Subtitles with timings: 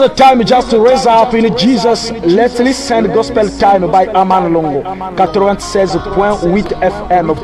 [0.00, 2.10] is time just to raise up in Jesus.
[2.24, 4.82] Let's listen Gospel Time by Aman Longo.
[5.16, 7.34] 96.8 FM.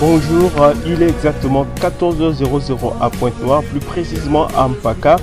[0.00, 5.16] Bonjour, euh, il est exactement 14h00 à Pointe-Noire, plus précisément à Mpaka,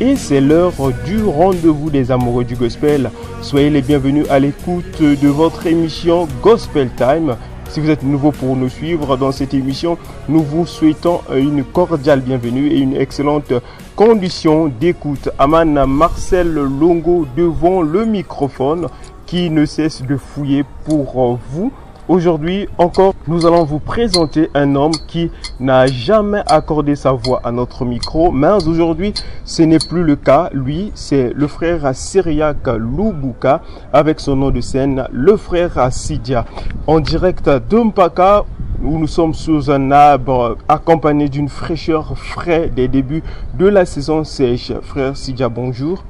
[0.00, 0.72] et c'est l'heure
[1.04, 3.10] du rendez-vous des amoureux du gospel.
[3.42, 7.36] Soyez les bienvenus à l'écoute de votre émission Gospel Time.
[7.68, 12.20] Si vous êtes nouveau pour nous suivre dans cette émission, nous vous souhaitons une cordiale
[12.20, 13.52] bienvenue et une excellente
[13.94, 15.28] condition d'écoute.
[15.38, 18.88] Aman Marcel Longo devant le microphone
[19.26, 21.70] qui ne cesse de fouiller pour vous.
[22.10, 25.30] Aujourd'hui encore, nous allons vous présenter un homme qui
[25.60, 30.50] n'a jamais accordé sa voix à notre micro, mais aujourd'hui, ce n'est plus le cas.
[30.52, 36.46] Lui, c'est le frère Syriac Lubuka, avec son nom de scène, le frère Sidia.
[36.88, 38.44] En direct d'Umpaka,
[38.82, 43.22] où nous sommes sous un arbre accompagné d'une fraîcheur frais des débuts
[43.56, 44.72] de la saison sèche.
[44.82, 46.02] Frère Sidia, bonjour.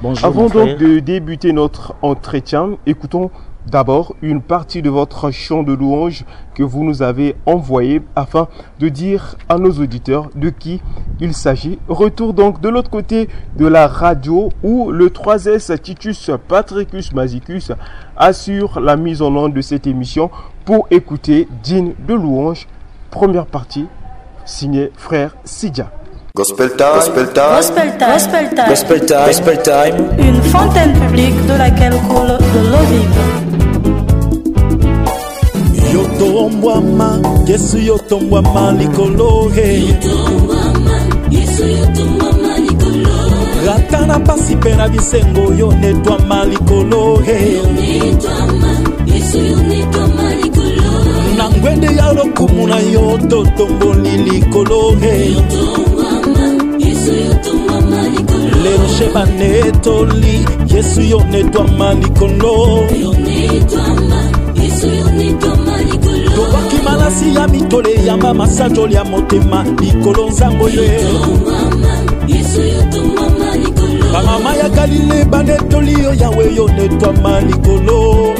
[0.00, 0.24] Bonjour.
[0.26, 3.30] Avant donc de débuter notre entretien, écoutons
[3.70, 6.24] d'abord une partie de votre chant de louange
[6.54, 10.80] que vous nous avez envoyé afin de dire à nos auditeurs de qui
[11.20, 11.78] il s'agit.
[11.88, 17.72] Retour donc de l'autre côté de la radio où le 3S Titus Patricus Mazicus
[18.16, 20.30] assure la mise en onde de cette émission
[20.64, 22.66] pour écouter digne de louange.
[23.10, 23.86] Première partie
[24.44, 25.90] signée frère Sidia.
[26.38, 28.12] Gospel time, gospel time, Gospel Time.
[28.12, 28.68] Gospel Time.
[28.68, 29.26] Gospel time.
[29.26, 29.96] Gospel time.
[30.20, 33.18] Une fontaine publique de laquelle coule de l'eau vive.
[35.94, 39.94] yotombwama yesu yotombwama likolo he
[43.76, 47.62] ata na pasi mpe na bisengo yo netwama likolo he
[51.36, 53.77] na ngwende ya lokumu na yo totomboli
[59.88, 60.44] netoli
[60.74, 62.84] yesu yo netwama likolo.
[66.36, 71.00] Tobwaki malasi ya mitole eyamba masajoli ya motema likolo nzambo ye
[74.12, 78.34] bamama ya galile banetoli yo yawe yo netwama likolo.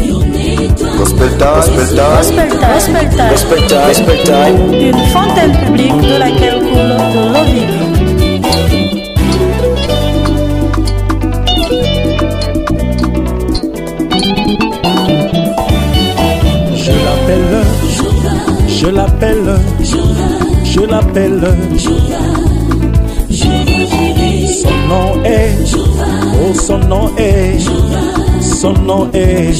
[4.70, 7.37] Une fontaine publique de laquelle coule de l'eau
[28.60, 29.52] son nom est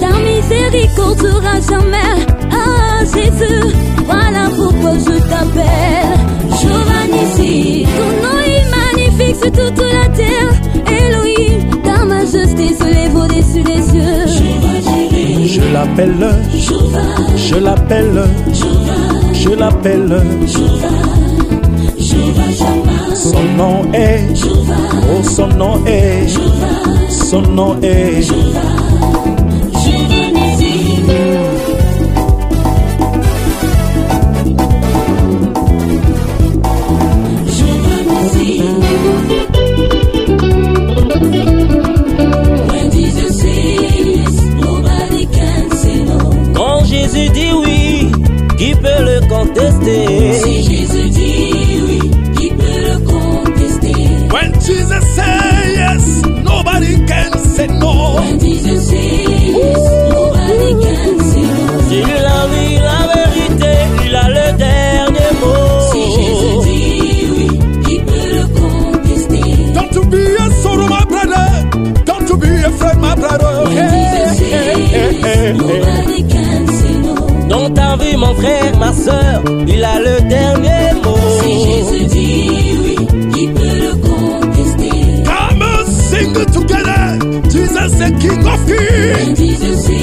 [0.00, 2.12] Ta miséricorde sera jamais
[2.52, 3.74] Ah Jésus,
[4.06, 6.14] voilà pourquoi je t'appelle.
[6.60, 10.52] Giovanni, ton nom est magnifique sur toute la terre.
[10.86, 14.50] Elohim, ta majesté se lève au-dessus des cieux
[15.46, 16.28] je l'appelle.
[17.36, 18.24] Je l'appelle.
[19.32, 20.22] Je l'appelle
[23.14, 24.34] son nom est
[25.10, 26.28] oh son nom est
[27.08, 28.22] son nom est
[77.48, 81.16] Dans ta vie, mon frère, ma soeur, il a le dernier mot.
[81.42, 82.96] Si Jésus dit oui,
[83.34, 84.90] qui peut le contester
[85.24, 87.18] Come and sing together.
[87.50, 89.40] Jesus the King of Kings.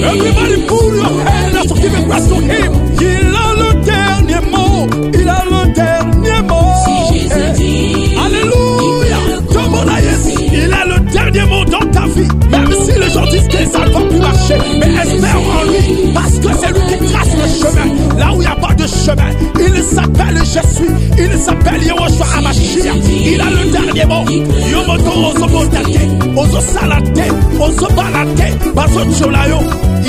[0.03, 2.71] Everybody put your hands up, give a praise to Him.
[2.99, 4.87] Il a le dernier mot.
[5.13, 5.45] Il a
[14.79, 18.17] mais espère en lui, parce que c'est lui qui trace le chemin.
[18.17, 20.93] Là où il n'y a pas de chemin, il s'appelle Je suis.
[21.17, 22.93] Il s'appelle Yehoshua Amashia.
[23.25, 24.25] Il a le dernier mot.
[24.71, 25.99] Yomoto Ozobotate,
[26.35, 29.57] Ozosalate, Ozobalate, Bazotcholayo.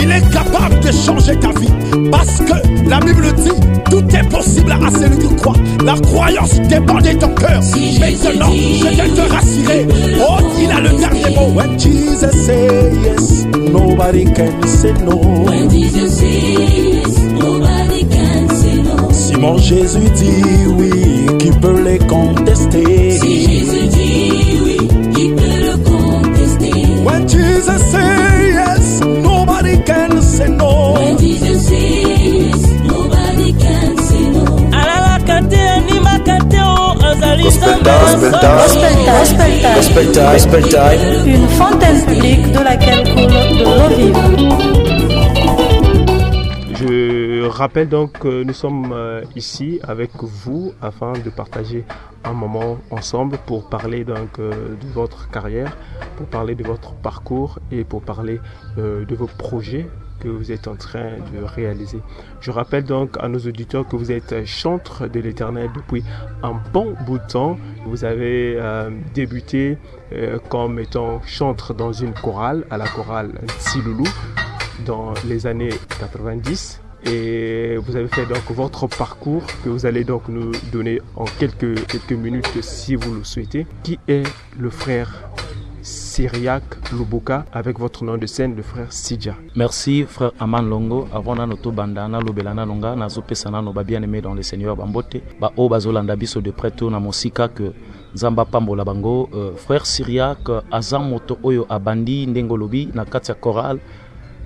[0.01, 2.11] Il est capable de changer ta vie.
[2.11, 5.55] Parce que la Bible dit tout est possible à celui qui croit.
[5.85, 7.61] La croyance dépend de ton cœur.
[8.01, 9.87] Maintenant, je vais te rassurer.
[10.21, 11.49] Oh, il a le dernier mot.
[11.55, 15.17] When Jesus say yes, nobody can say no.
[15.17, 18.18] When Jesus says, nobody can say
[19.39, 20.91] mon Jésus dit oui,
[21.39, 23.11] qui peut les contester?
[23.13, 24.79] Si Jésus dit oui,
[25.15, 26.73] qui peut le contester?
[27.05, 30.95] When Jesus say yes, nobody can say no.
[30.95, 34.45] When Jesus says, nobody can say no.
[34.73, 37.83] alalaka te animaka te o azali time.
[39.77, 41.01] Gospel time.
[41.27, 43.27] une fontaine publique de laquelle coule
[43.59, 44.88] de l'eau vive.
[47.59, 51.85] Je rappelle donc que nous sommes euh, ici avec vous afin de partager
[52.23, 55.77] un moment ensemble pour parler donc euh, de votre carrière,
[56.17, 58.39] pour parler de votre parcours et pour parler
[58.79, 59.89] euh, de vos projets
[60.21, 61.99] que vous êtes en train de réaliser.
[62.41, 66.05] Je rappelle donc à nos auditeurs que vous êtes chantre de l'Éternel depuis
[66.45, 67.59] un bon bout de temps.
[67.87, 68.57] Vous avez
[69.15, 69.79] débuté
[70.49, 74.07] comme étant chantre dans une chorale, à la chorale Siloulou
[74.87, 80.29] dans les années 90 et vous avez fait donc votre parcours que vous allez donc
[80.29, 83.67] nous donner en quelques, quelques minutes si vous le souhaitez.
[83.83, 84.25] Qui est
[84.59, 85.29] le frère
[85.83, 91.09] Syriac Lubuka avec votre nom de scène, le frère Sidja Merci frère Aman Longo.
[91.15, 94.77] Avant na noto banda na lobela na nonga nazopesa nano babien aimé dans le Seigneur
[94.77, 97.73] bambote ba o bazolanda biso de près mosika que
[98.15, 99.31] nzamba pambola bango.
[99.33, 103.33] Euh, frère Syriac euh, aza moto oyo abandi ndenge olobi na kati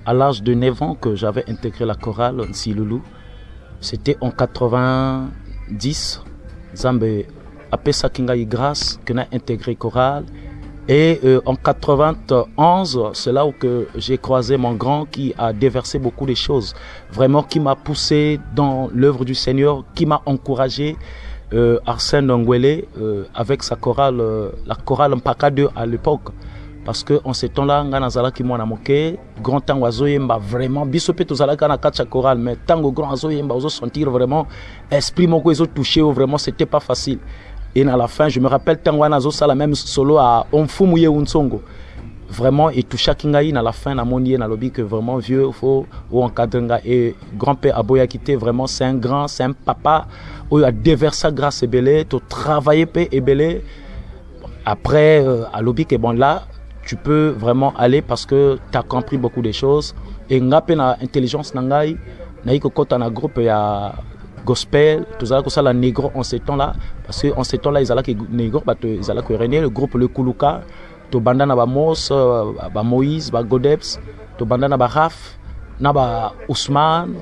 [0.05, 3.01] à l'âge de 9 ans que j'avais intégré la chorale Nsilulu
[3.81, 6.21] c'était en 90
[6.73, 7.05] nzambe
[7.71, 10.25] apesaki ngai grâce que na intégré chorale
[10.89, 15.97] et euh, en 91, c'est là où que j'ai croisé mon grand qui a déversé
[15.97, 16.73] beaucoup de choses,
[17.09, 20.97] vraiment qui m'a poussé dans l'œuvre du Seigneur, qui m'a encouragé.
[21.53, 24.19] Euh, Arsène Ngwele euh, avec sa chorale,
[24.65, 26.31] la chorale Mpaka 2 à l'époque.
[26.85, 31.23] Parce que en ce temps-là, nga nazalaki mwana moke, grand temps azoyemba vraiment, biso pe
[31.23, 34.47] tozalaka na kati ya chorale, mais tango grand azoyemba, ozo sentir vraiment
[34.91, 37.19] esprit moko ezo touché, vraiment c'était pas facile.
[37.73, 41.07] Et à la fin, je me rappelle tango wana azosala même solo à Omfumu ye
[41.07, 41.61] Unsongo.
[42.29, 45.51] Vraiment, et tout chaque ngai à la fin, na moni na lobby que vraiment vieux,
[45.51, 50.07] faut ou encadrer et grand-père Aboya quitté vraiment, c'est un grand, c'est un papa,
[50.51, 53.63] où il a déversé grâce et belé, tu travaillé pe et belé.
[54.65, 56.43] Après, euh, lobby que bon là,
[56.85, 59.95] tu peux vraiment aller parce que tu as compris beaucoup de choses.
[60.29, 61.53] Et ngape na intelligence
[62.43, 63.95] na iko kota na groupe ya
[64.43, 66.75] gospel tozala kosala négro en ce temps là
[67.07, 70.61] parce que en ce temps là ezalaki négro bato ezalaki renie le groupe le kuluka
[71.09, 73.99] tobanda na bamos euh, bamoïse bagodeps
[74.37, 75.39] tobanda na baraf
[75.79, 77.15] na ba ousmane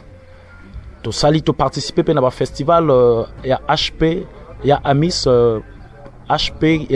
[1.03, 4.25] tosali toparticipe mpe na bafestival euh, ya hp
[4.65, 5.61] ya amis euh,
[6.31, 6.87] HP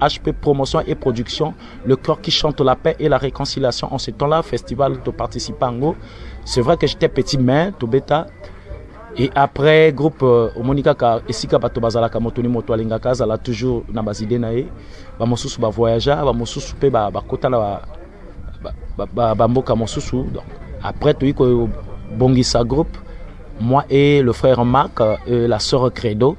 [0.00, 1.54] HP promotion et production
[1.84, 5.60] le cœur qui chante la paix et la réconciliation en ce temps-là festival to participe
[5.60, 5.94] yango
[6.44, 8.26] c'est vrai que j'étais petit mais to beta
[9.18, 13.84] et après groupe euh, omoni kaka esika bato bazalaka moto ni moto alingaka azala toujours
[13.88, 14.66] na bazide na ye
[15.18, 17.80] bamosusu bavoyagea bamosusu mpe bakota na
[19.34, 20.24] bamboka mosusu.
[20.34, 20.44] Donc
[20.82, 22.96] après toyi kobongisa groupe
[23.60, 26.36] moi et le frère Marc et la sœur Credo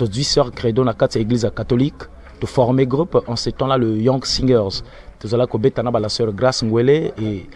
[0.00, 2.04] tozwi sœur Credo na kati ya église catholique
[2.40, 4.82] to former groupe en ce temps-là le Young Singers.
[5.18, 7.46] Tozala kobeta na ba la sœur Grace Ngwele et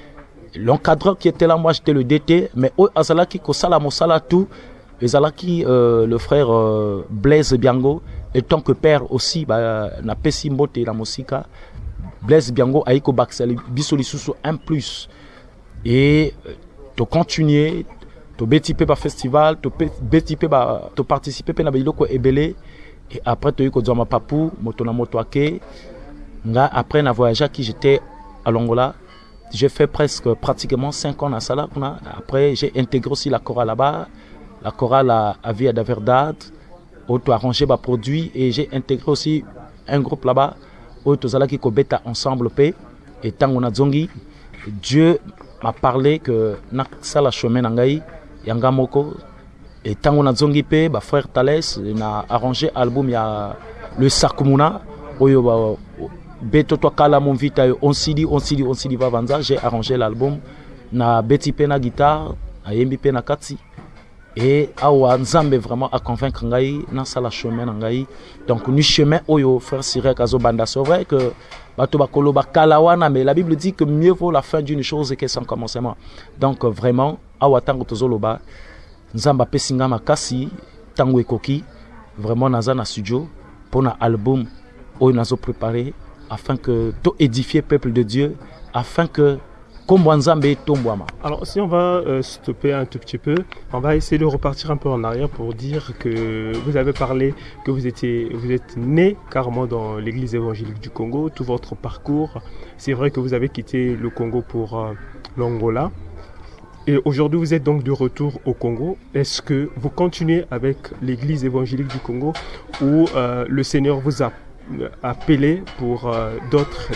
[0.54, 4.46] l'encadreur qui était là moi j'étais le DT mais oyo azalaki kosala mosala tout.
[5.00, 8.00] Ezalaki euh, le frère euh, Blaise Biango
[8.32, 11.46] et tant que père aussi bah, napesi mbote na mosika
[12.22, 15.08] Blaise Biango ayi kobakisa biso lisusu un plus.
[15.84, 16.52] Et euh,
[18.36, 20.48] to continuer tobeti mpe bafestival tobeti mpe
[20.94, 22.54] toparticipe mpe na biloko ebele
[23.10, 25.60] et après toyi kozwa mapapu moto na moto après
[27.02, 28.00] na voyageaki j'étais
[28.44, 28.94] à Longola
[29.52, 31.68] j'ai fait presque pratiquement 5 ans à Sala
[32.18, 34.08] après j'ai intégré aussi la chorale là-bas
[34.62, 36.36] la chorale à, à Via da Verdad
[37.08, 39.44] où tu arrangé ma produit et j'ai intégré aussi
[39.86, 40.56] un groupe là-bas
[41.04, 42.72] où tu qui kobeta ensemble pe.
[43.22, 44.08] Et tant on a zongi
[44.66, 45.18] Dieu
[45.62, 48.02] m'a parlé que na sala chemin nangai
[48.46, 49.14] yanga moko.
[49.86, 53.54] Et tant on a zongi pe ba frère Thalès na arrangé album ya
[53.98, 54.80] le Sakumuna
[55.20, 55.76] oyo ba
[56.40, 59.98] beto to kala mon vita on sidi on sidi on sidi va vanza j'ai arrangé
[59.98, 60.38] l'album.
[60.90, 62.30] Na beti pe na guitare
[62.64, 63.58] ayembi pe na kati
[64.36, 68.06] et awa nzambe vraiment a convaincre ngai nasala chemin ngai
[68.48, 70.64] donc ni chemin oyo frère sirek azobanda.
[70.64, 71.34] C'est vrai que
[71.76, 75.14] bato bakoloba kala wana mais la bible dit que mieux vaut la fin d'une chose
[75.14, 75.94] que son commencement.
[76.40, 77.18] Donc vraiment
[88.96, 89.38] que
[91.22, 93.34] alors si on va euh, stopper un tout petit peu,
[93.72, 97.34] on va essayer de repartir un peu en arrière pour dire que vous avez parlé
[97.64, 102.40] que vous êtes né carrément dans l'Église évangélique du Congo, tout votre parcours.
[102.78, 104.92] C'est vrai que vous avez quitté le Congo pour euh,
[105.36, 105.90] l'Angola.
[106.86, 108.98] Et aujourd'hui, vous êtes donc de retour au Congo.
[109.14, 112.34] Est-ce que vous continuez avec l'Église évangélique du Congo
[112.82, 114.32] ou euh, le Seigneur vous a
[115.02, 116.10] appelé pour
[116.50, 116.90] d'autres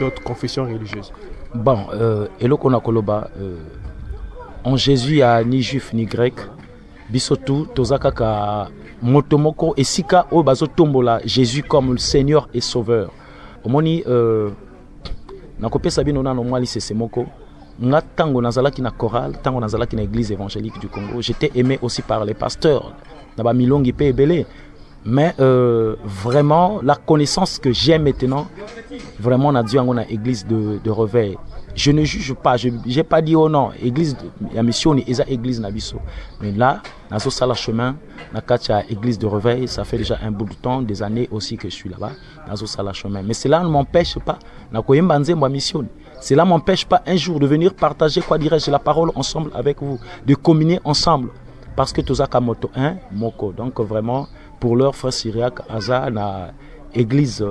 [0.00, 1.12] d'autres confessions religieuses?
[1.54, 3.56] Bon euh, eloko koloba euh,
[4.64, 6.34] en jésus ya ni juif ni grec.
[7.10, 8.70] Biso tu toza kaka
[9.02, 13.12] moto moko esika oyo bazotombola jésus comme seigneur et sauveur.
[13.64, 14.50] Omoni euh,
[15.60, 17.26] nakopesa bino nano mwa lisese moko
[17.80, 22.02] nga ntango nazalaki na chorale ntango nazalaki na église évangélique du congo j'étais aimé aussi
[22.02, 22.92] par les pasteurs
[23.36, 24.46] na bamilongi mpe ebele.
[25.04, 28.46] Mais euh, vraiment la connaissance que j'ai maintenant
[29.18, 31.36] vraiment na Dieu en église de, de réveil
[31.74, 34.16] je ne juge pas je n'ai pas dit oh non église
[34.54, 35.96] la mission ni eza église na biso.
[36.40, 37.96] Mais là nazo sala chemin
[38.32, 41.56] na katia église de réveil ça fait déjà un bout de temps des années aussi
[41.56, 42.12] que je suis là-bas
[42.46, 43.22] nazo sala chemin.
[43.22, 44.38] Mais cela ne m'empêche pas
[44.70, 45.84] na koyemba nzembo mission
[46.22, 49.98] cela m'empêche pas un jour de venir partager quoi dirais-je la parole ensemble avec vous
[50.24, 51.30] de communier ensemble.
[51.74, 54.28] Parce que tozaka moto un moko donc vraiment
[54.60, 56.52] pour leur frère syriaque aza na
[56.94, 57.44] église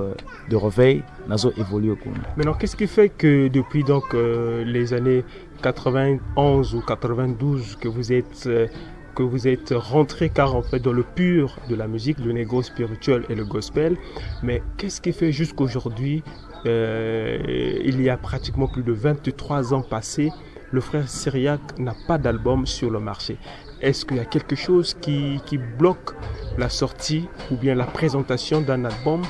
[0.48, 1.94] de réveil nazo évolué
[2.38, 5.22] Maintenant qu'est-ce qui fait que depuis donc euh, les années
[5.62, 8.68] 91 ou 92 que vous êtes euh,
[9.14, 12.62] que vous êtes rentré car en fait dans le pur de la musique, le négo
[12.62, 13.96] spirituel et le gospel.
[14.42, 16.22] Mais qu'est-ce qui fait jusqu'aujourd'hui,
[16.66, 17.38] euh,
[17.84, 20.30] il y a pratiquement plus de 23 ans passés,
[20.70, 23.38] le frère syriaque n'a pas d'album sur le marché?
[23.80, 26.14] Est-ce qu'il y a quelque chose qui, qui, bloque
[26.56, 29.22] la sortie ou bien la présentation d'un album?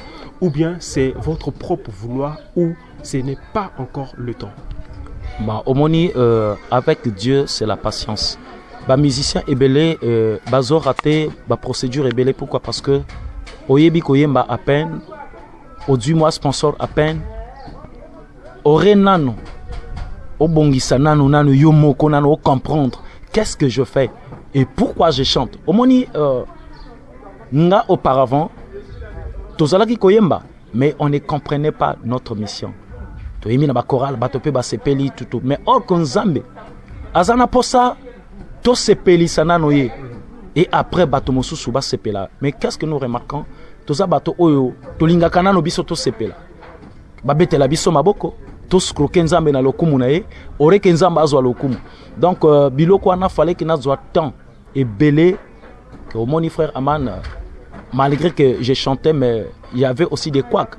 [0.43, 4.53] Ou bien c'est votre propre vouloir ou ce n'est pas encore le temps?
[5.41, 8.39] Bah, Omoni, euh, avec Dieu, c'est la patience.
[8.89, 12.61] Bah, musicien ebele, euh, bazo raté, bah, procédure ebele, pourquoi?
[12.61, 13.03] Parce que
[13.69, 15.01] oyebi koyemba à peine,
[15.87, 17.21] au du mois sponsor à peine,
[18.65, 19.35] ore nano,
[20.41, 23.03] obongisa nano nano yo moko nano comprendre.
[23.33, 24.11] Qu'est-ce que je fais?
[24.53, 25.59] Et pourquoi je chante?
[25.67, 26.43] Omoni euh,
[27.53, 28.51] nga auparavant
[29.57, 30.43] tozalaki koyemba
[30.75, 32.75] mais on ne comprenait pas notre mission.
[33.41, 36.43] Toyembi na bachoral bato mpe basepeli tutu mais or ko nzambe
[37.15, 37.47] aza na
[38.63, 39.91] tosepelisa nano ye.
[40.55, 42.29] Et après bato mosusu basepela.
[42.41, 43.45] Mais qu'est-ce que nous remarquons?
[43.87, 46.35] Toza bato oyo tolingaka nano biso tosepela.
[47.25, 48.35] Babetela biso maboko
[48.69, 50.25] toscroke nzambe na lokumu na ye
[50.59, 51.77] oreke nzambe azwa lokumu.
[52.17, 54.33] Donc euh, biloko wana faleki nazwa temps
[54.75, 55.37] ebele.
[56.15, 57.23] Omoni frère aman
[57.93, 60.77] malgré que je chantais mais il y avait aussi des couacs.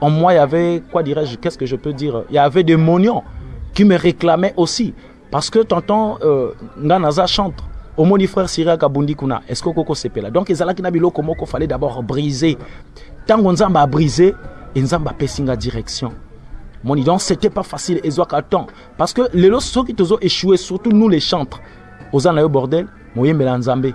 [0.00, 2.24] En moi il y avait quoi dirais-je qu'est-ce que je peux dire?
[2.30, 3.22] Il y avait des mognons
[3.74, 4.94] qui me réclamaient aussi
[5.30, 7.62] parce que tonton euh, nga naza chante
[7.96, 10.30] omoni frère siriak abundi kuna est ce que okoko sepela?
[10.30, 12.56] Donc ezalaki na biloko moko fallait d'abord briser.
[13.24, 14.34] Ntango nzambe abrise
[14.76, 16.12] nzambe apesi nga direction.
[16.84, 18.66] Moni donc c'était pas facile ezwaka temps
[18.96, 21.60] parce que lelo soki tozo échoué surtout nous les chantres
[22.12, 23.92] oza na yo bordel nzambe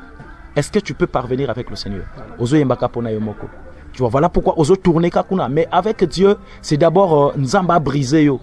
[0.56, 2.04] est-ce que tu peux parvenir avec le seigneur?
[2.38, 3.48] Ozoyembaka mpona moko.
[3.92, 8.12] Tu vois voilà pourquoi ozotourne ka kuna mais avec dieu c'est d'abord euh, nzambe abrise
[8.13, 8.40] yo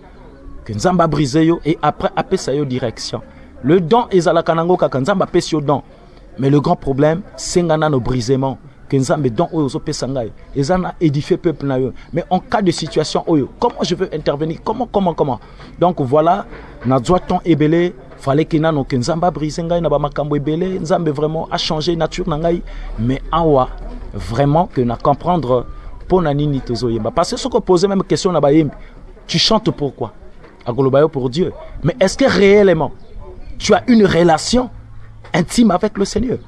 [0.71, 3.23] que nzambe abrise yo et après apesa yo direction.
[3.65, 5.01] Le don ezalaka nango kaka.
[5.01, 5.83] Nzambe apesi don.
[6.39, 8.57] Mais le grand problème senga nano brisement
[8.89, 11.93] que nzambe don oyo ozopesa ngai eza na édifier peuple na yo.
[12.13, 14.61] Mais en cas de situation oyo comment je veux intervenir?
[14.63, 15.41] Comment comment comment?
[15.81, 16.47] Donc voilà
[16.87, 21.49] nazwa ton ebele fallait ke nano ke nzambe abrise ngai na bamakambo ebele nzambe vraiment
[21.51, 22.63] a changé nature na ngai.
[22.97, 23.71] Mais awa
[24.15, 25.67] vraiment que na comprendre
[26.05, 27.11] mpo na nini tozoyemba?
[27.11, 28.71] Parce que soki opose même question na bayembi
[29.27, 30.13] tu chantes pourquoi?
[30.67, 31.53] Akoloba yo pour dieu.
[31.83, 32.93] Mais est ce que réellement
[33.59, 34.71] tu as une relation
[35.33, 36.39] intime avec le seigneur?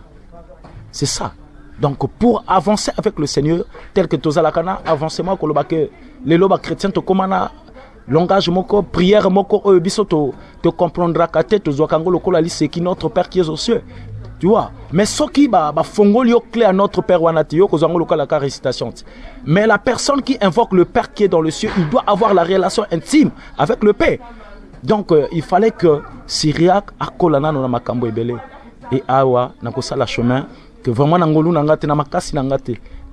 [0.90, 1.32] C'est ça.
[1.80, 3.64] Donc pour avancer avec le seigneur
[3.94, 5.90] tel que tozalaka na avancement koloba ke
[6.24, 7.50] lelo bachrétien tokóma na
[8.06, 10.04] langage moko prière moko oyo biso
[10.62, 13.82] tocomprendraka te tozwaka yango lokola liseki notre père qui est aux cieux
[14.42, 17.20] tu vois mais soki bafongoli yo clé à notre père
[18.28, 18.92] ka récitation.
[19.46, 22.34] Mais la personne qui invoque le père qui est dans le cieux il doit avoir
[22.34, 24.18] la relation intime avec le père.
[24.82, 28.34] Donc euh, il fallait que syriac akola nano na makambo ebele.
[28.90, 30.48] Et awa nakosala chemin
[30.82, 32.56] que vraiment na ngolu na nga na makasi na nga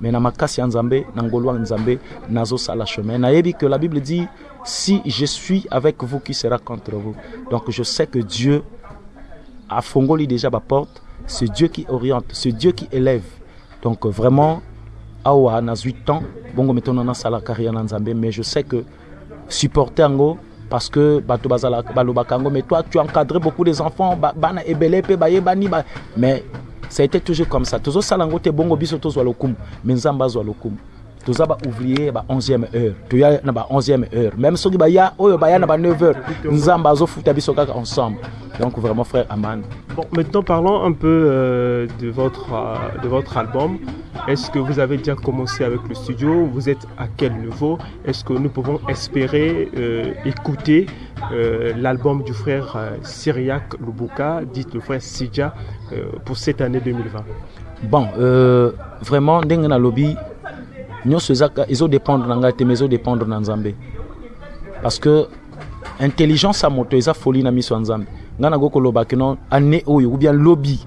[0.02, 3.22] mais na makasi ya nzambe na ngolu ya nzambe nazosala chemin.
[3.54, 4.28] Que la bible dit
[4.64, 7.14] si je suis avec vous qui sera contre vous.
[7.52, 8.64] Donc je sais que dieu
[9.70, 13.24] afongoli déjà baporte c'est dieu qui oriente c'est dieu qui élève.
[13.82, 14.62] Donc vraiment
[15.24, 16.24] awa nazwi temps
[16.56, 17.74] bongo metono nasala carrière
[18.16, 18.84] mais je sais que
[19.48, 20.08] supporter
[20.70, 21.50] parce que bato
[22.90, 24.62] tu encadré beaucoup des enfants ba- bana
[26.18, 26.44] mais
[26.88, 27.80] ça a été toujours comme ça.
[27.80, 28.78] Te bongo
[29.84, 30.06] mais
[31.26, 32.96] toza baouvrier ba 11e heure.
[33.10, 34.34] Toya na ba 11e heure.
[34.38, 36.16] Même soki baya oyo baya na ba 9 heure
[36.52, 38.20] nzambe azofuta biso kaka ensemble.
[38.60, 39.62] Donc vraiment frère aman
[39.96, 43.78] Bon, maintenant parlons un peu euh, de, votre, euh, de votre album.
[44.28, 46.46] Est-ce que vous avez déjà commencé avec le studio?
[46.46, 47.78] Vous êtes à quel niveau?
[48.06, 50.86] Est-ce que nous pouvons espérer euh, écouter
[51.76, 55.54] l'album du frère Syriac Lubuka, dit le frère Sidja,
[56.24, 57.20] pour cette année 2020
[57.84, 58.08] bon
[59.02, 60.16] vraiment ndenge nalobi
[61.06, 61.34] nyonso
[61.68, 63.74] ezodépendre na ngai te mais ezodépendre na nzambe.
[64.82, 65.28] Parce que
[66.00, 68.06] intelligence ya moto eza folie na miso ya nzambe.
[68.40, 70.86] Ngai koloba keno ane oyo ou bien lobi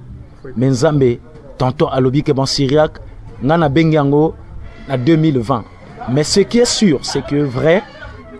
[0.56, 1.20] mais nzambe
[1.58, 2.98] tonton alobi ke bon syriac
[3.42, 4.34] ngai nabengi yango
[4.88, 5.64] na 2020
[6.10, 7.82] mais ce qui est sûr c'est que vrai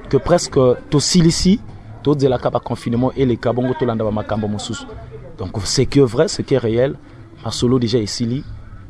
[0.09, 0.59] que presque
[0.91, 1.61] tosilisi
[2.03, 4.85] tozelaka baconfinement eleka bongo tolanda bamakambo mosusu.
[5.39, 6.97] Donc ce qui est vrai ce qui est réel
[7.45, 8.45] masolo déjà esili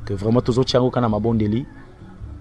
[0.04, 1.66] que vraiment tozotia yango kana mabondeli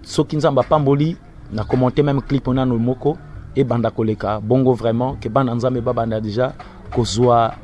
[0.02, 1.16] soki nzambe apamboli
[1.52, 3.16] na commenté même clip nano moko
[3.56, 4.40] ebanda koleka.
[4.40, 6.52] Bongo vraiment ke bana nzambe babanda déjà
[6.94, 7.54] kozwa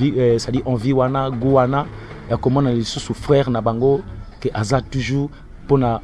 [0.00, 1.86] eh, cestadire envie wana gu wana
[2.30, 4.00] ya komona lisusu frère na bango
[4.40, 5.30] ke aza toujours
[5.64, 6.00] mpona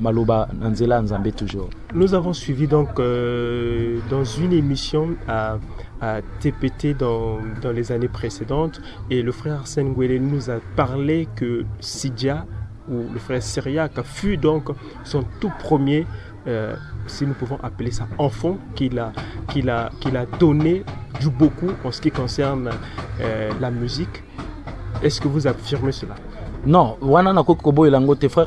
[0.00, 1.70] maloba nzela nzambe toujours.
[1.94, 5.56] Nous avons suivi donc euh, dans une émission à,
[6.00, 8.80] à TPT dans, dans les années précédentes
[9.10, 12.44] et le frère Arsène Gouelé nous a parlé que Sidia
[12.88, 14.68] ou le frère Syriac fut donc
[15.04, 16.06] son tout premier,
[16.46, 16.74] euh,
[17.06, 19.12] si nous pouvons appeler ça, enfant qu'il a,
[19.48, 20.84] qu'il a, qu'il a donné
[21.20, 22.70] du beaucoup en ce qui concerne
[23.20, 24.22] euh, la musique.
[25.02, 26.14] Est-ce que vous affirmez cela?
[26.64, 26.96] Non.
[27.00, 27.32] Wana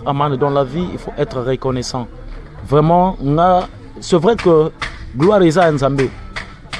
[0.06, 2.08] amane dans la vie il faut être reconnaissant.
[2.68, 3.18] Vraiment
[4.02, 4.72] c'est vrai que
[5.18, 6.10] gloire eza ya nzambe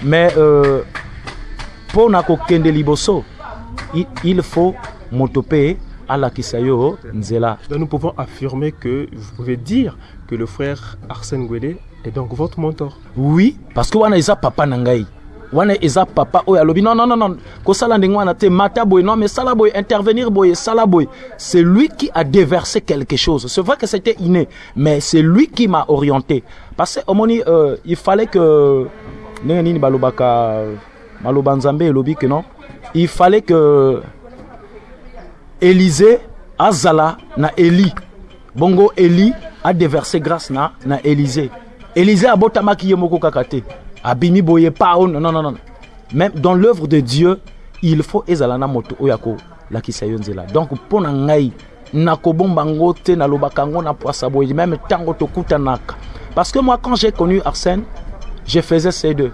[0.04, 0.84] mais euh,
[1.90, 3.24] mpo na kokende liboso
[3.94, 4.76] il, il faut
[5.12, 5.44] moto
[7.78, 12.60] nous pouvons affirmer que, vous pouvez dire que le frère Arsène Gouelé est donc votre
[12.60, 12.98] mentor.
[13.18, 15.06] oui parce que wana eza papa na ngai.
[15.52, 16.82] Wana eza papa oyo alobi.
[16.82, 17.38] Non non non non.
[17.64, 19.04] Kosala ndenge wana te mata boye.
[19.04, 21.08] Non mais sala boye intervenir boye sala boye.
[21.38, 23.48] C'est lui qui a déversé quelque chose.
[23.48, 26.44] C'est vrai que c'était inné mais c'est lui qui m'a orienté.
[26.78, 28.88] Parce que omoni euh, il fallait que
[29.44, 30.64] ndenge nini balobaka
[31.24, 32.44] maloba nzambe elobi que non?
[32.94, 34.02] Il fallait que
[35.62, 36.20] Élisée
[36.58, 37.94] azala na Eli
[38.56, 41.52] bongo Eli a déversé grâce na na Élisée
[41.96, 43.58] Élisée abotamaki ye moko kaka te.
[44.04, 45.56] Abimi boye pa non non non
[46.14, 47.40] même dans l'œuvre de Dieu
[47.82, 50.46] il faut ezala na moto oyo akolakisa yo nzela.
[50.46, 51.52] Donc mpo na ngai
[51.94, 53.28] nakobomba ngo te na
[53.94, 54.54] poisa boye.
[54.54, 55.96] Même ntango tokutanaka.
[56.36, 57.84] Parce que moi quand j'ai connu Arsène
[58.48, 59.34] je faisais ces deux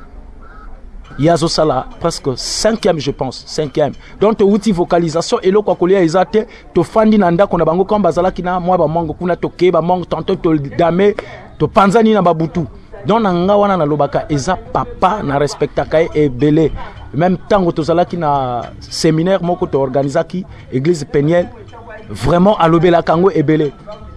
[1.19, 3.93] ye azosala presque cinquième je pense cinquième.
[4.19, 8.41] Donc touti vocalisation eloko ya kolia eza te tofandi na ndako na bango kama bazalaki
[8.41, 11.15] na mwa bamongo kuna tokei bamongo tanto todame
[11.58, 12.65] topanzani na babutu
[13.06, 16.71] donc na nga wana nalobaka eza papa na respectaka ye ebele.
[17.13, 21.49] Même ntango tozalaki na séminaire moko toorganizaki église peniel
[22.10, 23.71] vraiment alobelaka yango ebele.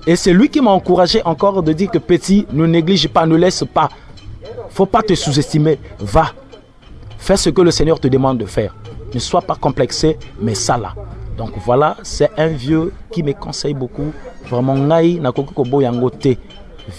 [0.07, 3.37] Et c'est lui qui m'a encouragé encore de dire que petit ne néglige pas ne
[3.37, 3.91] laisse pas.
[4.71, 5.79] Faut pas te sous-estimer.
[6.01, 6.33] Va
[7.19, 8.75] Fais ce que le Seigneur te demande de faire.
[9.13, 10.95] Ne sois pas complexé, mais ça là.
[11.37, 14.13] Donc voilà, c'est un vieux qui me conseille beaucoup.
[14.49, 16.11] Vraiment, ngai na koki kobo yango.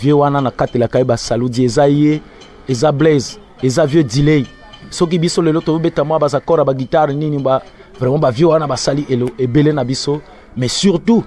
[0.02, 2.22] Vieux wana na katela kai ba saludi eza ye,
[2.68, 4.46] eza blaze, eza vieux delay.
[4.92, 7.64] Soki biso lelo to beta mwa ba zakora ba guitare nini ba
[8.00, 10.22] vraiment ba vieux wana ba sali elo ebele na biso,
[10.56, 11.24] mais surtout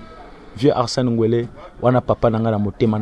[0.57, 1.49] vieux Arsène Ngwele
[1.81, 2.99] wana papa nanga na motema.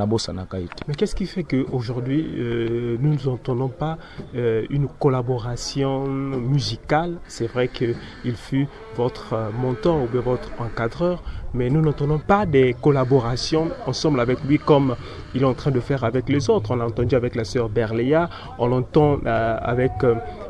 [0.89, 3.99] Mais qu'est-ce qui fait qu'aujourd'hui, euh, nous n'entendons pas
[4.35, 7.19] euh, une collaboration musicale?
[7.27, 11.23] C'est vrai qu'il fut votre euh, mentor ou bien votre encadreur,
[11.55, 14.97] mais nous n'entendons pas des collaborations ensemble avec lui comme
[15.35, 16.71] il est en train de faire avec les autres.
[16.73, 19.93] On l'a entendu avec la sœur Berléa, on l'entend euh, avec,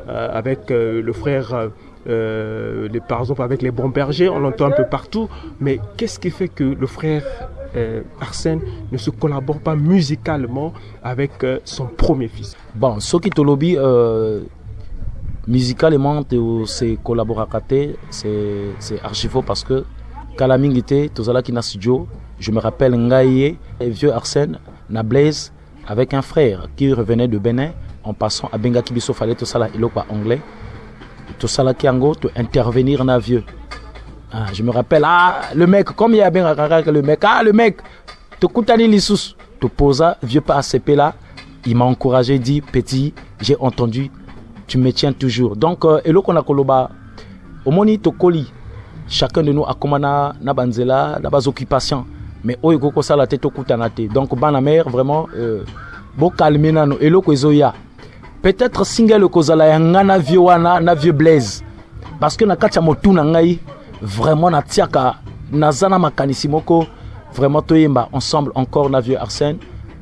[0.07, 1.69] avec le frère...
[2.07, 6.19] euh, les- par exemple avec les bons bergers, on l'entend un peu partout, mais qu'est-ce
[6.19, 7.23] qui fait que le frère
[7.75, 8.59] euh, Arsène
[8.91, 12.55] ne se collabore pas musicalement avec euh, son premier fils?
[12.75, 13.77] Bon soki tolobi
[15.47, 16.21] musicalement
[16.65, 19.83] c'est collaboraka te c'est c'est archi faux parce que
[20.37, 22.07] kala mingi te tozalaki na studio.
[22.39, 24.57] Je me rappelle ngai ye vieux arsène
[24.89, 25.51] na blaise
[25.87, 27.69] avec un frère qui revenait de benin
[28.03, 29.69] en passant abengaki biso fale tosala
[30.09, 30.41] anglais
[31.39, 33.43] tosalaki yango tointervenir na vieux
[34.33, 37.53] ah, je me rappelle ah le mec comme ye abengaka kaka le mec ah le
[37.53, 37.77] mec
[38.39, 41.13] tokutani lisusu toposa vieux pa acp là
[41.65, 44.11] il m'a encouragé dit petit j'ai entendu
[44.71, 45.57] tu me tiens toujours.
[45.57, 46.89] Donc euh, eloko na koloba
[47.65, 48.45] omoni tokoli
[49.07, 52.05] chacun de nous akoma na, banzela na bazoccupation
[52.41, 54.07] mais oyo ekoki kosala te tokutana te.
[54.07, 55.65] Donc bana mare vraiment euh,
[56.17, 57.73] bokalme nano eloko ezoya
[58.41, 61.63] peut-être single ekozala ya na vieux wana na vieux blaise.
[62.19, 63.59] Parce que na kati ya motu na ngai
[64.01, 65.15] vraiment natiaka
[65.51, 66.85] naza na makanisi moko
[67.33, 69.57] vraiment toyemba ensemble encore na vieux arsène.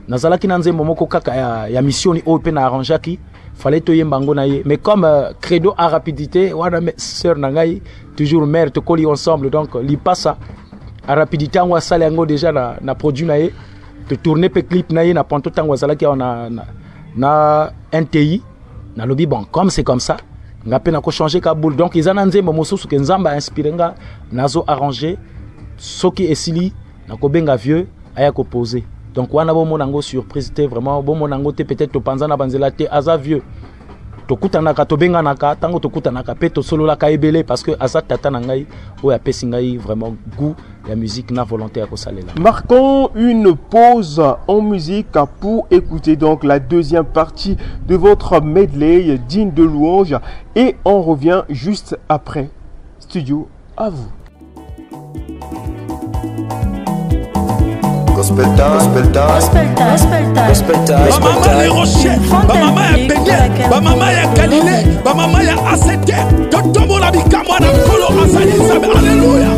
[0.07, 3.19] Nazalaki na nzembo moko kaka ya, ya missioni oyo mpe na arrangeaki
[3.53, 7.81] fallait toyemba yango na mais comme euh, credo a rapidité wana sœur na ngai
[8.15, 10.37] toujours mare tokoli ensemble donc lipasa
[11.07, 13.53] a rapidité yango asala yango déjà na, na produit na ye
[14.07, 16.65] totourne mpe clip na ye na panto ntango azalaki awa na, na,
[17.15, 18.41] na nti
[18.95, 20.17] nalobi bon comme c'est comme ça
[20.65, 21.75] nga mpe nakochange ka boule.
[21.75, 23.95] Donc eza na mosusu ke nzambe ainspire nga
[24.31, 25.17] nazo arrange
[25.77, 26.73] soki esili
[27.07, 32.27] nakobenga vieux aya kopose donc wana bomona yango surprise te vraiment bomona yango te peut-être
[32.27, 32.83] na banzela te
[33.17, 33.41] vieux
[34.29, 38.67] tokutanaka tobenganaka ntango tokutanaka mpe tosololaka ebele parce que aza tata na ngai
[39.03, 40.55] oyo apesi ngai vraiment goût
[40.89, 46.59] ya musique na volonté ya kosalela Marquons une pause en musique pour écouter donc la
[46.59, 50.15] deuxième partie de votre medley digne de louange
[50.55, 52.49] et on revient juste après.
[52.99, 54.11] Studio à vous.
[58.19, 58.45] Gospel
[60.85, 61.79] bamama ya time.
[61.79, 66.15] rocher bamama ya bene bamama ya galile bamama ya asete
[66.51, 68.87] totombola bikamwa na nkolo azali nzambe.
[68.97, 69.49] Alleluya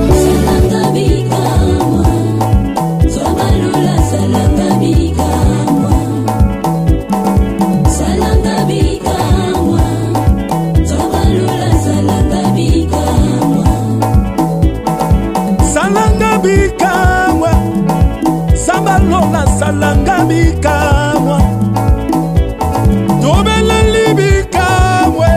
[19.82, 21.38] tobelanga bikamwa
[23.22, 25.30] tobeleli bikamwe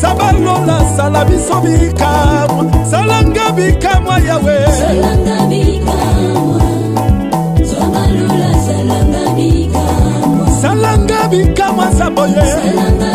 [0.00, 4.56] sabalola sala biso bikamwa salanga bikamwa yawe.
[4.80, 6.60] Salanga bikamwa
[10.62, 12.44] salanga bikamwa saboye.
[12.52, 13.09] Salanga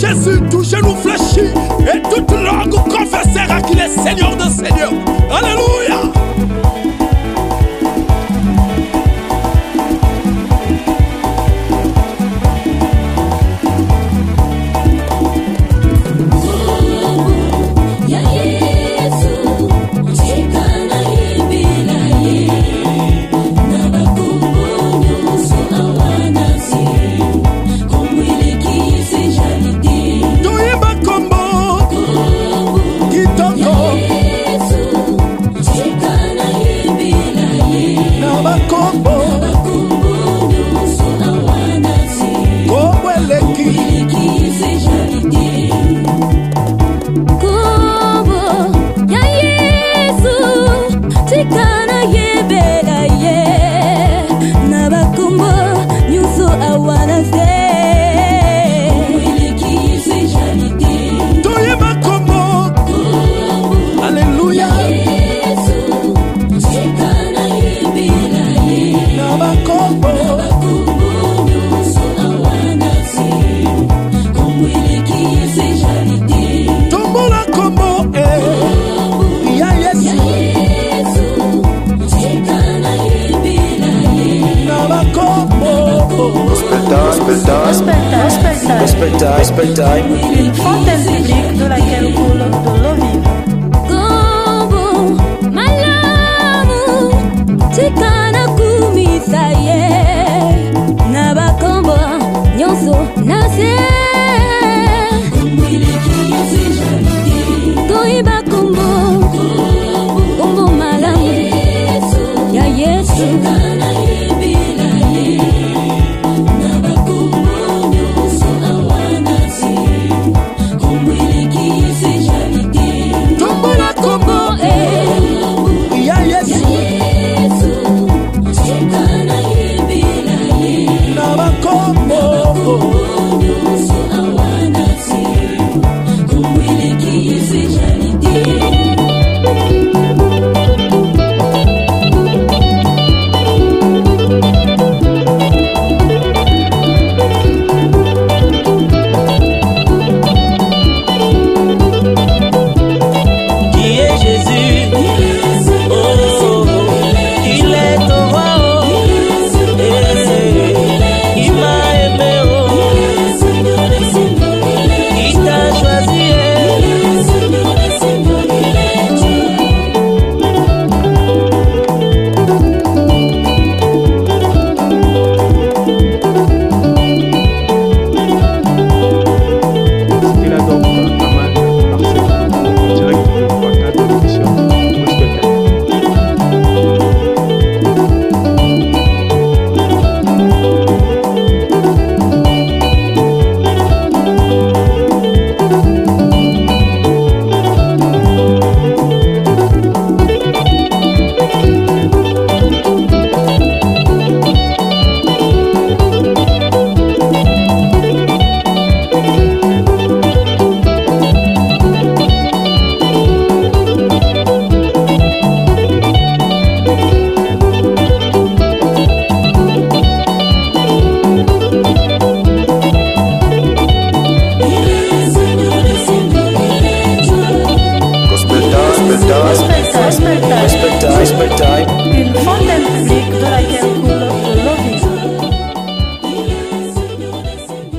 [0.00, 1.40] Jésus, tout genou fléchi
[1.92, 2.77] et toute langue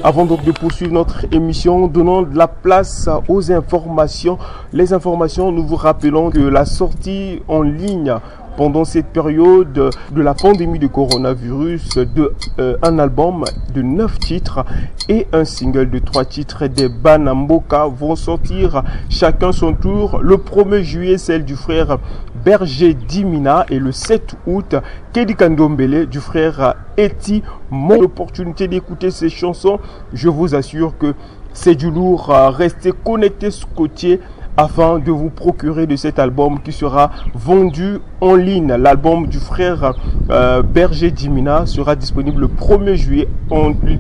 [0.10, 4.40] Avant donc de poursuivre notre émission, donnons de la place aux informations.
[4.74, 8.16] Les informations, nous vous rappelons que la sortie en ligne
[8.58, 13.46] pendant cette période de la pandémie de coronavirus de euh, un album
[13.76, 14.66] de 9 titres
[15.10, 20.20] et un single de 3 titres des Banamboka vont sortir chacun son tour.
[20.24, 22.00] Le 1er juillet, celle du frère
[22.44, 24.76] Berger Dimina et le 7 août,
[25.14, 27.44] Kedi Kandombele du frère Eti.
[27.70, 29.80] Mon opportunité d'écouter ces chansons,
[30.14, 31.14] je vous assure que
[31.54, 32.28] c'est du lourd.
[32.30, 34.20] Restez connectés scottiers
[34.58, 38.74] afin de vous procurer de cet album qui sera vendu en ligne.
[38.74, 39.94] L'album du frère
[40.30, 43.28] euh, Berger Dimina sera disponible le 1er juillet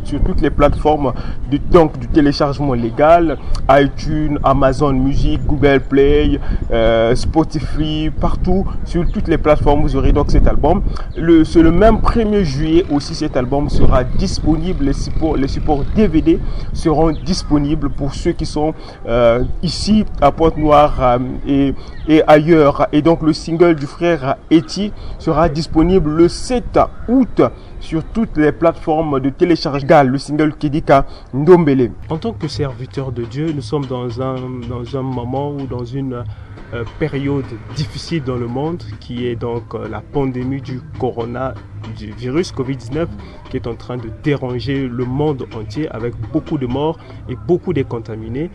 [0.03, 1.13] sur toutes les plateformes
[1.49, 3.37] du, donc, du téléchargement légal,
[3.69, 6.39] iTunes, Amazon Music, Google Play,
[6.71, 10.81] euh, Spotify, partout sur toutes les plateformes vous aurez donc cet album.
[11.17, 14.85] Le, c'est le même 1er juillet aussi cet album sera disponible.
[14.85, 16.39] Les supports, les supports DVD
[16.73, 18.73] seront disponibles pour ceux qui sont
[19.07, 21.71] euh, ici à Euh,
[22.07, 22.87] et, ailleurs.
[22.91, 27.41] Et donc le single du frère Eti sera disponible le 7 août
[27.79, 30.03] sur toutes les plateformes de téléchargement.
[30.03, 31.91] Le single Kedika Ndombele.
[32.09, 34.35] En tant que serviteur de Dieu, nous sommes dans un,
[34.67, 36.23] dans un moment ou dans une
[36.73, 41.55] euh, période difficile dans le monde qui est donc euh, la pandémie du corona
[41.97, 43.07] du virus Covid-19
[43.49, 47.73] qui est en train de déranger le monde entier avec beaucoup de morts et beaucoup
[47.73, 48.51] de contaminés.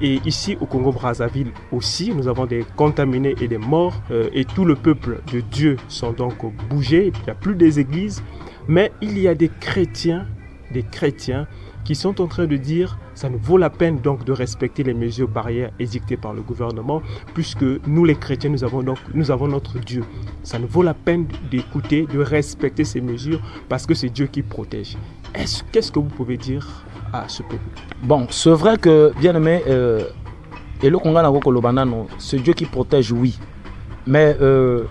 [0.00, 4.02] Et ici au Congo-Brazzaville aussi, nous avons des contaminés et des morts.
[4.10, 7.12] euh, et tout le peuple de Dieu sont donc bougés.
[7.14, 8.22] Il n'y a plus des églises.
[8.66, 10.26] Mais il y a des chrétiens,
[10.72, 11.46] des chrétiens
[11.84, 14.94] qui sont en train de dire ça ne vaut la peine donc de respecter les
[14.94, 17.02] mesures barrières édictées par le gouvernement
[17.34, 20.02] puisque nous les chrétiens nous avons donc nous avons notre Dieu.
[20.42, 24.42] Ça ne vaut la peine d'écouter, de respecter ces mesures parce que c'est Dieu qui
[24.42, 24.96] protège.
[25.34, 26.84] Est-ce qu'est-ce que vous pouvez dire?
[27.48, 27.62] Peuple
[28.02, 29.62] Bon, c'est vrai que, bien aimé,
[30.82, 31.18] et le Congo
[32.18, 33.38] c'est Dieu qui protège, oui.
[34.06, 34.84] Mais euh,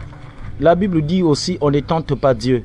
[0.60, 2.64] la Bible dit aussi on ne tente pas Dieu.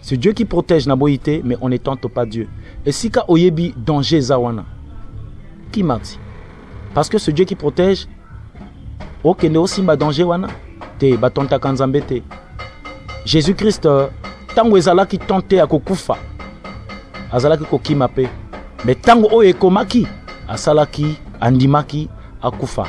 [0.00, 2.48] C'est Dieu qui protège mais on ne tente pas Dieu.
[2.86, 4.64] Et si ka oyebi danger zawana,
[5.72, 6.18] qui m'a dit?
[6.94, 8.06] Parce que c'est Dieu qui protège,
[9.22, 10.48] ok, ne aussi ma danger wana,
[10.98, 12.22] te batonta kanzambe te.
[13.24, 14.06] Jésus-Christ, euh,
[14.54, 16.16] tango ezala qui tentait à kokufa,
[17.32, 18.28] azalaki kokima mpe
[18.84, 20.06] me ntango oyo ekomaki
[20.48, 22.08] asalaki andimaki
[22.42, 22.86] akufa.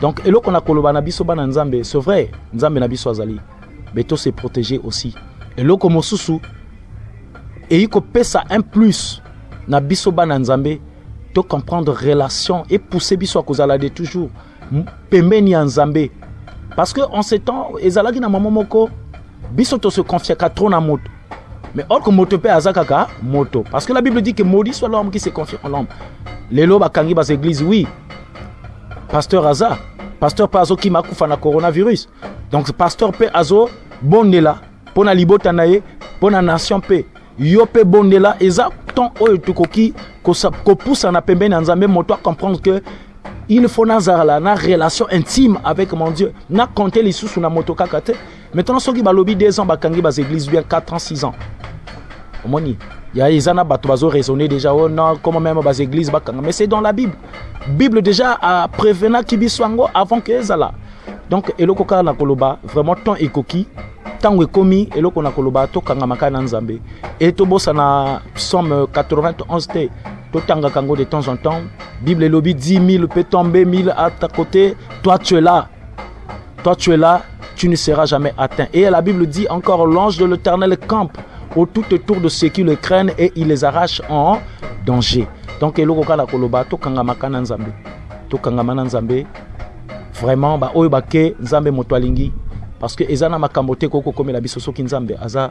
[0.00, 3.40] Donc eloko na koloba na biso bana nzambe c'est vrai nzambe na biso azali
[3.94, 5.14] me to se protéger aussi.
[5.56, 6.40] Eloko mosusu
[7.70, 9.22] eyi kopesa un plus
[9.68, 10.80] na biso bana nzambe
[11.34, 14.30] to comprendre relation epousse biso ya de toujours
[15.10, 16.10] pembeni ya nzambe.
[16.76, 18.90] Parce que en ce temps ezalaki na mama moko
[19.52, 21.10] biso tose confiaka trop na moto
[21.74, 23.64] mais or moto mpe aza kaka moto.
[23.70, 25.86] Parce que la bible dit que maudit soit l'homme qui se confie en l'homme.
[26.50, 27.86] Lelo bakangi bas église oui.
[29.08, 29.78] Pasteur aza
[30.18, 32.08] pasteur mpe azokima na coronavirus.
[32.50, 35.82] Donc pasteur mpe azobondela mpo na libota na ye
[36.18, 37.06] mpo na nation mpe
[37.38, 39.94] yo mpe bondela eza temps oyo tokoki
[40.64, 42.82] kopusana pembeni ya nzambe moto acomprendre que
[43.48, 46.32] il faut nazala na relation intime avec mon dieu.
[46.48, 48.12] Na compte lisusu na moto kaka te
[48.54, 51.34] maintenant soki balobi 2 ans bakangi bas église bien 4 ans 6 ans.
[52.44, 52.76] Omoni
[53.14, 54.74] ya eza na bato bazoraisonne déjà.
[54.74, 56.40] Oh non comment même bas église bakanga.
[56.42, 57.12] Mais c'est dans la bible.
[57.68, 60.72] Bible déjà aprévenaki biso yango avant que ezala.
[61.28, 63.66] Donc eloko kaka na koloba vraiment temps ekoki.
[64.18, 66.80] Ntango ekomi eloko na koloba tokangamaka na nzambe.
[67.20, 69.88] E tobosana somme 91 te
[70.32, 71.60] totangaka yango de temps en temps.
[72.02, 74.76] Bible elobi 10 000 peut tomber 1000 à ta côté.
[75.02, 75.68] Toi tu es là
[76.62, 77.22] toi tu es là
[77.60, 78.68] tu ne seras jamais atteint.
[78.72, 81.18] Et la bible dit encore l'ange de l'éternel campe
[81.54, 84.38] au tout autour de ceux qui le craignent et il les arrache en
[84.86, 85.26] danger.
[85.60, 87.72] Donc eloko kaka na koloba tokangamaka na nzambe.
[88.30, 89.26] Tokangama na nzambe.
[90.22, 91.96] Vraiment baoyo bake nzambe moto
[92.78, 95.50] parce que eza na makambo te kokokomela biso soki nzambe aza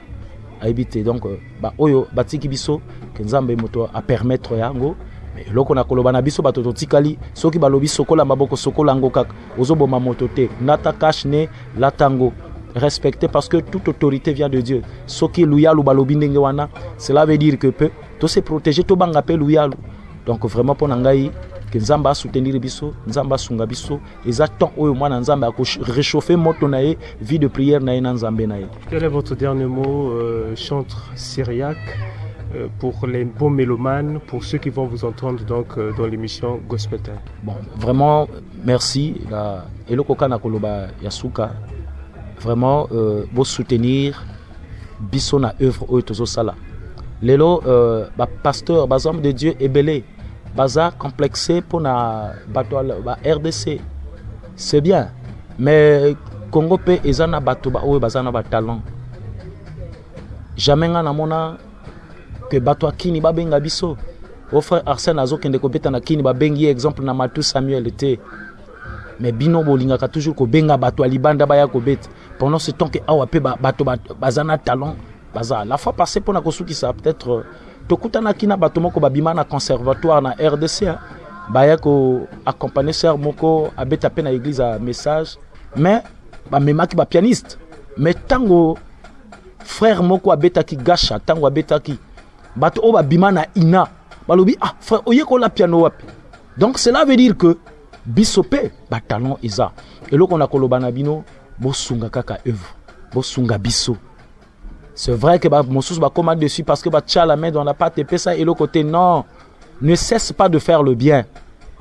[0.62, 1.04] ayebi te.
[1.04, 1.22] Donc
[1.62, 2.82] baoyo batiki biso
[3.14, 4.96] ke nzambe moto apermettre yango
[5.48, 9.34] eloko na koloba na biso bato totikali soki balobi sokola maboko sokola yango kaka.
[9.58, 10.50] Ozoboma moto te.
[10.62, 11.48] Nata kashe ne
[11.78, 12.34] lata yango.
[12.76, 14.82] Respecté parce que toute autorité vient de dieu.
[15.08, 19.76] Soki luyalu balobi ndenge wana cela veut dire que peu tose protéger tobanga mpe luyalu.
[20.26, 21.32] Donc vraiment mpo na ngai
[21.72, 24.00] ke nzambe asoutenir biso nzambe asunga biso.
[24.28, 28.14] Eza temps oyo mwana nzambe akoréchauffe moto na ye vie de prière na ye na
[28.14, 28.68] nzambe na ye.
[28.90, 31.98] Quel est votre dernier mot euh, chantre syriaque
[32.80, 37.00] pour les bons mélomanes pour ceux qui vont vous entendre donc euh, dans l'émission gospel
[37.02, 37.20] time.
[37.44, 38.28] Bon vraiment
[38.66, 39.22] merci.
[39.30, 41.52] La eloko kaka na koloba ya suka.
[42.42, 44.24] Vraiment euh, bosoutenir
[45.00, 46.56] biso na œuvre oyo tozosala.
[47.22, 50.04] Lelo euh, bapasteur bazambe de dieu ebele
[50.56, 53.80] baza complexé bato ba rdc
[54.56, 55.12] c'est bien
[55.60, 56.16] mais
[56.50, 58.82] congo mpe eza na bato oyo baza na batalent
[60.58, 61.58] jamais ngai namona
[62.50, 63.98] ke bato ya kini babenga biso.
[64.86, 68.20] Arsène azokende kobeta na kini babengi ye exemple na matu samuel te.
[69.20, 72.10] Mais bino bolingaka toujours kobenga bato ya baya kobeta.
[72.40, 73.86] Pendant ce temps ke awa mpe bato
[74.20, 74.96] baza na talent
[75.34, 77.44] baza la fois passé mpona kosukisa peut-être
[77.88, 80.86] tokutanaki na bato moko babima na conservatoire na rdc
[81.50, 85.38] baya koaccompagne sœur moko abeta mpe na église ya message.
[85.76, 86.02] Mais
[86.50, 87.60] bamemaki bapianiste
[87.98, 88.78] mais ntango
[89.60, 92.00] frère moko abetaki gasha ntango abetaki
[92.56, 93.88] bato oyo babima na ina
[94.28, 96.06] balobi ah frère oyekola piano wapi?
[96.58, 97.58] Donc cela veut dire que
[98.06, 99.72] biso mpe batalent eza.
[100.12, 101.24] Eloko na koloba na bino
[101.60, 102.76] bosunga kaka œuvre
[103.14, 103.98] bosunga biso.
[104.96, 108.36] C'est vrai que mosusu bakoma dessus parce que batia la main dans la pate epesa
[108.36, 109.24] eloko te non.
[109.82, 111.26] Ne cesse pas de faire le bien.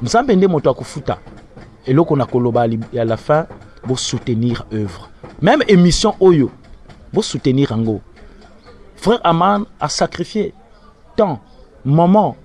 [0.01, 1.19] Nzambe nde moto akofuta
[1.85, 3.47] eloko na koloba ya la fin
[3.85, 5.11] bosoutenir œuvre
[5.43, 6.53] même émission oyo
[7.13, 8.01] bosoutenir yango
[8.99, 10.53] frère aman a sacrifié
[11.17, 11.41] temps
[11.85, 12.37] moment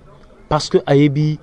[0.48, 1.38] parce que ayebi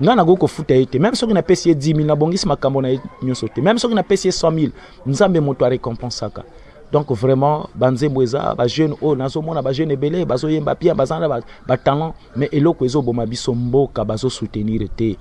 [0.00, 3.00] ngai nakoki kofuta ye te même soki napesi ye 10 000 nabongisi makambo na ye
[3.22, 4.72] nyonso te même soki napesi ye 100 000
[5.06, 6.44] nzambe moto arécompensaka
[6.92, 12.48] donc vraiment banzembo eza bajeune oyo nazomona bajeune ebele bazoyemba pia baza na batalent mais
[12.52, 15.16] eloko ezoboma biso mboka bazosoutenir te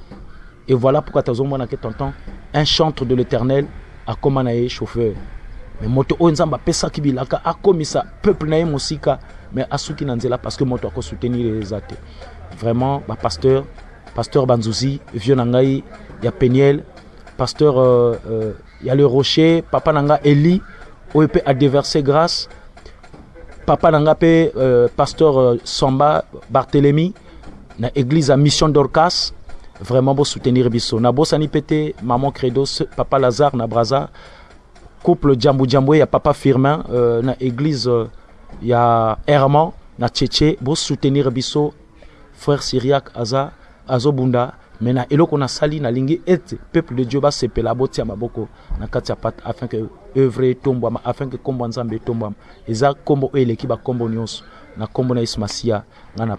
[0.68, 2.14] et voilà pourquoi tozomona ke tonton
[2.54, 3.66] un chantre de l'éternel
[4.06, 5.14] akóma na ye chauffeur
[5.82, 9.20] mais moto oyo nzambe apesaki bilaka akomisa peuple na ye mosika
[9.54, 11.96] mais asuki na nzela parce que moto akosoutenir eza te.
[12.60, 13.66] Vraiment bapasteur
[14.16, 15.84] pasteur banzuzi vieux na ngai
[16.24, 16.84] ya peniel
[17.38, 20.62] pasteur euh, euh, ya le rocher papa na nga eli
[21.14, 22.50] oyo mpe adeverse grâce.
[23.66, 27.14] Papa na nga euh, pasteur euh, somba barthélemy
[27.80, 29.34] na église ya mission dorcas.
[29.80, 31.00] Vraiment bosoutenir biso.
[31.00, 32.64] Nabosani mpe te maman credo
[32.96, 34.10] papa lazare na braza
[35.04, 38.08] couple jambu jambu ya papa firmin euh, na église euh,
[38.62, 41.74] ya herman na tchetche bosoutenir biso
[42.34, 43.52] frère syriaque aza
[43.88, 48.48] azobunda me na eloko nasali nalingi ete peuple de dieu basepela botia maboko
[48.80, 49.68] na kati ya pate afin
[50.16, 52.00] œuvre etombwama afin ke nkombo ya nzambe
[54.10, 54.44] nyonso
[54.78, 54.88] na
[56.26, 56.38] na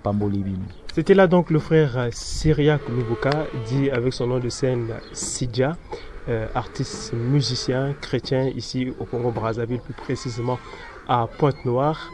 [0.94, 3.30] C'était là donc le frère Syriac Lubuka,
[3.68, 5.76] dit avec son nom de scène Sidja,
[6.28, 10.58] euh, artiste musicien chrétien ici au Congo-Brazzaville, plus précisément
[11.08, 12.12] à Pointe-Noire.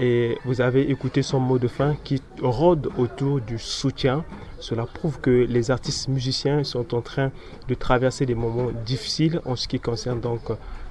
[0.00, 4.24] Et vous avez écouté son mot de fin qui rôde autour du soutien.
[4.58, 7.30] Cela prouve que les artistes musiciens sont en train
[7.68, 10.42] de traverser des moments difficiles en ce qui concerne donc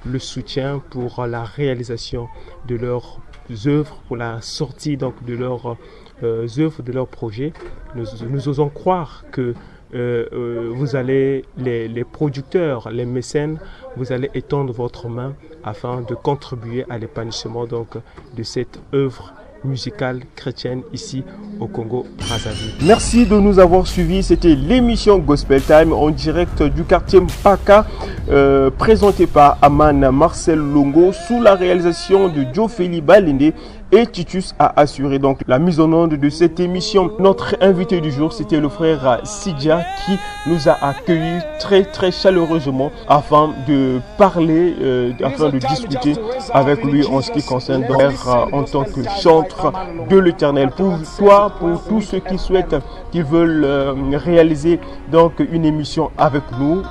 [0.05, 2.27] le soutien pour la réalisation
[2.67, 3.19] de leurs
[3.65, 5.77] œuvres, pour la sortie donc de leurs
[6.23, 7.53] euh, œuvres, de leurs projets.
[7.95, 9.53] Nous, nous osons croire que
[9.93, 13.59] vous allez, les, producteurs, les mécènes,
[13.95, 15.33] vous allez étendre votre main
[15.63, 19.33] afin de contribuer à l'épanouissement de cette œuvre
[19.63, 21.23] musicale chrétienne ici
[21.59, 22.73] au Congo Brazzaville.
[22.85, 24.23] Merci de nous avoir suivis.
[24.23, 27.85] C'était l'émission Gospel Time en direct du quartier Mpaka,
[28.29, 33.53] euh, présenté par Aman Marcel Longo sous la réalisation de Joe Feli Balinde
[33.93, 37.11] et Titus a assuré donc la mise en onde de cette émission.
[37.19, 40.17] Notre invité du jour, c'était le frère Sidia qui
[40.47, 46.15] nous a accueillis très très chaleureusement afin de parler, euh, afin de discuter
[46.51, 49.71] avec lui en ce qui concerne donc, euh, en tant que chantre
[50.09, 50.71] de l'éternel.
[50.75, 52.75] Pour toi, pour tous ceux qui souhaitent,
[53.11, 54.79] qui veulent euh, réaliser
[55.11, 56.81] donc une émission avec nous,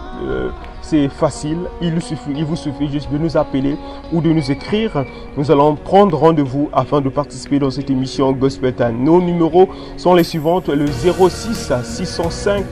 [1.08, 1.58] facile.
[1.80, 3.76] Il, suffit, il vous suffit juste de nous appeler
[4.12, 5.04] ou de nous écrire.
[5.36, 9.02] Nous allons prendre rendez-vous afin de participer dans cette émission Gospel Time.
[9.02, 12.64] Nos numéros sont les suivantes le 06 605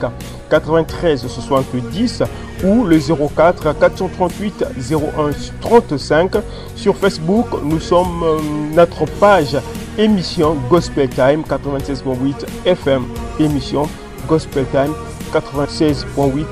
[0.49, 2.23] 93 70
[2.63, 6.31] ou le 04 438 01 35.
[6.75, 8.39] Sur Facebook, nous sommes euh,
[8.75, 9.57] notre page
[9.97, 13.03] émission Gospel Time 96.8 FM.
[13.39, 13.87] Émission
[14.27, 14.93] Gospel Time
[15.33, 16.45] 96.8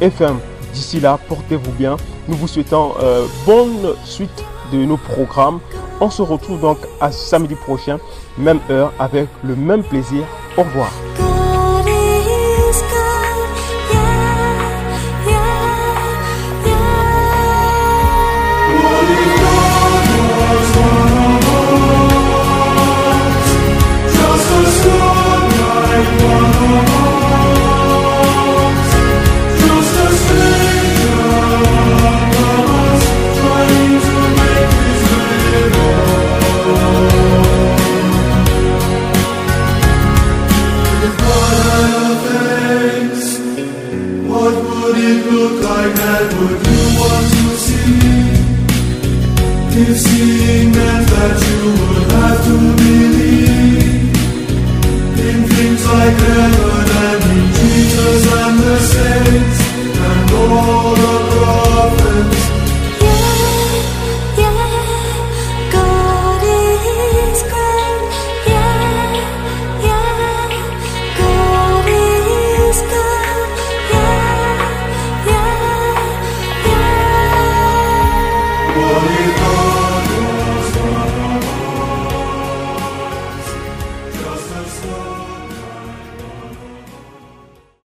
[0.00, 0.53] FM.
[0.74, 1.96] D'ici là, portez-vous bien.
[2.28, 5.60] Nous vous souhaitons euh, bonne suite de nos programmes.
[6.00, 7.98] On se retrouve donc à samedi prochain,
[8.36, 10.24] même heure, avec le même plaisir.
[10.56, 10.90] Au revoir.